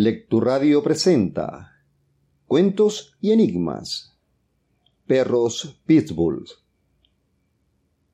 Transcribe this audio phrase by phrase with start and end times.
[0.00, 1.72] Lecturadio presenta
[2.46, 4.16] Cuentos y Enigmas.
[5.08, 6.44] Perros Pitbull.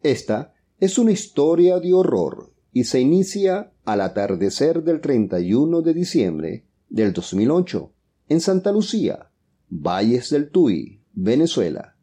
[0.03, 6.65] Esta es una historia de horror y se inicia al atardecer del 31 de diciembre
[6.89, 7.93] del 2008
[8.31, 9.31] en Santa Lucía,
[9.69, 11.99] Valles del Tuy, Venezuela.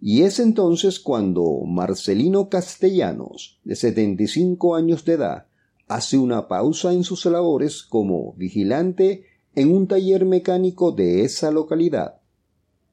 [0.00, 5.46] Y es entonces cuando Marcelino Castellanos, de 75 años de edad,
[5.86, 12.20] hace una pausa en sus labores como vigilante en un taller mecánico de esa localidad.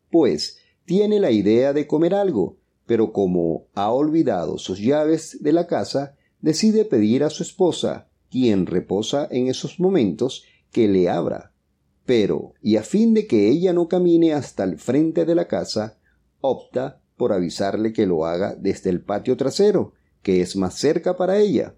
[0.09, 5.67] Pues tiene la idea de comer algo, pero como ha olvidado sus llaves de la
[5.67, 11.53] casa, decide pedir a su esposa, quien reposa en esos momentos, que le abra.
[12.05, 15.97] Pero, y a fin de que ella no camine hasta el frente de la casa,
[16.41, 21.37] opta por avisarle que lo haga desde el patio trasero, que es más cerca para
[21.39, 21.75] ella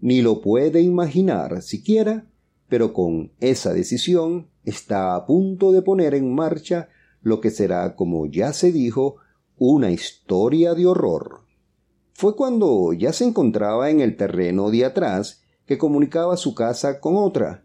[0.00, 2.26] ni lo puede imaginar siquiera,
[2.68, 6.88] pero con esa decisión está a punto de poner en marcha
[7.22, 9.16] lo que será, como ya se dijo,
[9.56, 11.42] una historia de horror.
[12.12, 17.16] Fue cuando ya se encontraba en el terreno de atrás que comunicaba su casa con
[17.16, 17.64] otra.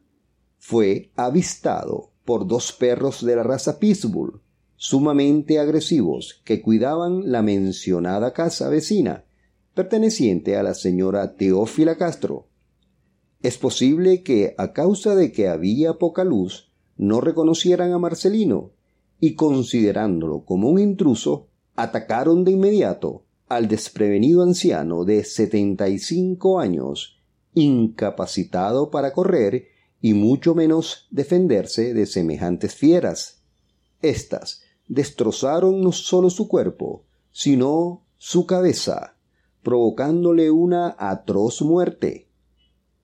[0.57, 4.41] Fue avistado por dos perros de la raza Pitbull,
[4.75, 9.25] sumamente agresivos, que cuidaban la mencionada casa vecina,
[9.73, 12.47] perteneciente a la señora Teófila Castro.
[13.41, 18.71] Es posible que, a causa de que había poca luz, no reconocieran a Marcelino
[19.19, 26.59] y, considerándolo como un intruso, atacaron de inmediato al desprevenido anciano de setenta y cinco
[26.59, 27.21] años,
[27.53, 29.67] incapacitado para correr
[30.01, 33.41] y mucho menos defenderse de semejantes fieras.
[34.01, 39.12] Estas destrozaron no solo su cuerpo, sino su cabeza,
[39.63, 42.29] provocándole una atroz muerte.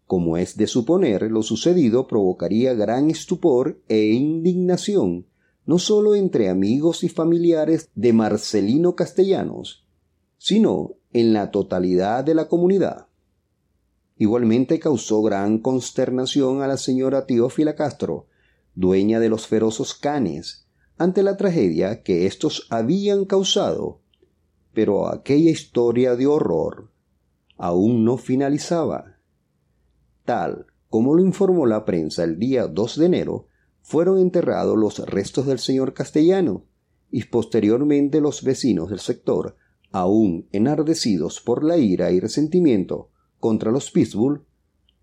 [0.06, 5.28] Como es de suponer, lo sucedido provocaría gran estupor e indignación,
[5.66, 9.88] no sólo entre amigos y familiares de Marcelino Castellanos,
[10.38, 13.08] sino en la totalidad de la comunidad.
[14.18, 18.28] Igualmente causó gran consternación a la señora Teófila Castro,
[18.76, 23.99] dueña de los feroces canes, ante la tragedia que éstos habían causado
[24.80, 26.90] pero aquella historia de horror
[27.58, 29.18] aún no finalizaba.
[30.24, 33.48] Tal como lo informó la prensa el día 2 de enero,
[33.82, 36.64] fueron enterrados los restos del señor castellano
[37.12, 39.58] y posteriormente los vecinos del sector,
[39.92, 44.46] aún enardecidos por la ira y resentimiento contra los Pitbull,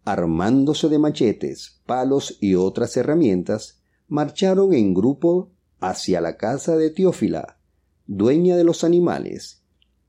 [0.06, 5.50] armándose de machetes, palos y otras herramientas, marcharon en grupo
[5.80, 7.58] hacia la casa de Teófila,
[8.06, 9.65] dueña de los animales,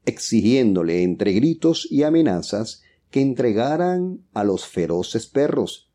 [0.07, 2.81] exigiéndole entre gritos y amenazas
[3.12, 5.91] que entregaran a los feroces perros.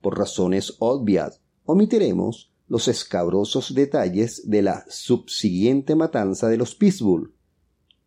[0.00, 7.34] Por razones obvias, omitiremos los escabrosos detalles de la subsiguiente matanza de los Pitbull,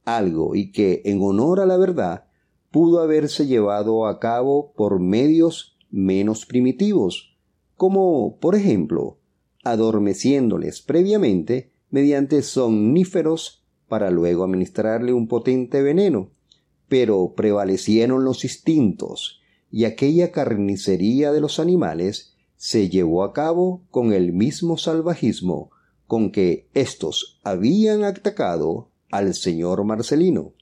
[0.06, 2.26] algo y que, en honor a la verdad,
[2.72, 7.38] pudo haberse llevado a cabo por medios menos primitivos,
[7.76, 9.20] como, por ejemplo,
[9.66, 13.63] adormeciéndoles previamente mediante somníferos
[13.94, 16.32] para luego administrarle un potente veneno,
[16.90, 19.40] pero prevalecieron los instintos
[19.70, 25.70] y aquella carnicería de los animales se llevó a cabo con el mismo salvajismo
[26.08, 30.54] con que éstos habían atacado al señor Marcelino.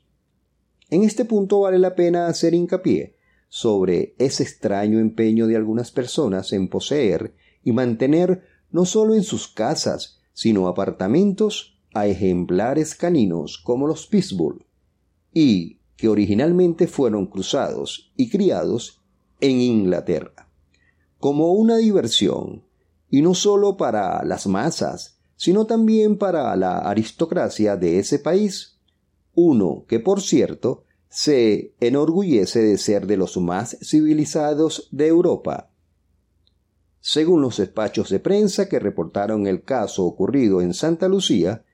[0.89, 3.15] En este punto vale la pena hacer hincapié
[3.47, 9.47] sobre ese extraño empeño de algunas personas en poseer y mantener no solo en sus
[9.47, 14.65] casas, sino apartamentos a ejemplares caninos como los Pitbull,
[15.33, 19.01] y que originalmente fueron cruzados y criados
[19.39, 20.49] en Inglaterra,
[21.19, 22.63] como una diversión,
[23.09, 28.79] y no sólo para las masas, sino también para la aristocracia de ese país,
[29.33, 35.71] uno que, por cierto, se enorgullece de ser de los más civilizados de Europa.
[36.99, 41.65] Según los despachos de prensa que reportaron el caso ocurrido en Santa Lucía,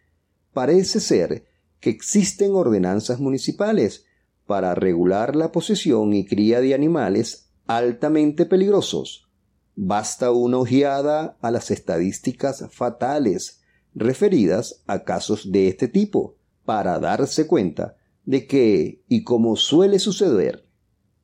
[0.58, 1.46] parece ser
[1.80, 4.06] que existen ordenanzas municipales
[4.48, 9.30] para regular la posesión y cría de animales altamente peligrosos.
[9.76, 13.62] Basta una ojeada a las estadísticas fatales
[13.94, 17.96] referidas a casos de este tipo para darse cuenta
[18.26, 20.66] de que, y como suele suceder,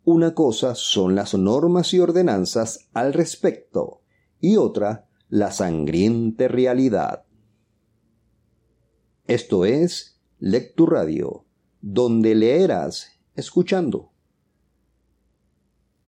[0.04, 4.02] una cosa son las normas y ordenanzas al respecto
[4.40, 7.24] y otra la sangrienta realidad.
[9.28, 11.46] Esto es Lectura Radio,
[11.80, 14.13] donde leerás escuchando.